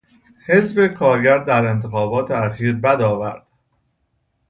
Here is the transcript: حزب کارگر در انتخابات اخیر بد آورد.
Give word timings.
حزب 0.45 0.87
کارگر 0.87 1.37
در 1.43 1.65
انتخابات 1.65 2.31
اخیر 2.31 2.73
بد 2.75 3.01
آورد. 3.01 3.47